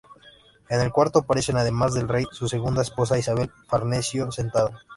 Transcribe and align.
En 0.67 0.81
el 0.81 0.91
cuadro 0.91 1.19
aparecen, 1.19 1.57
además 1.57 1.93
del 1.93 2.07
rey, 2.09 2.25
su 2.31 2.47
segunda 2.49 2.81
esposa, 2.81 3.19
Isabel 3.19 3.51
Farnesio, 3.69 4.31
sentada. 4.31 4.79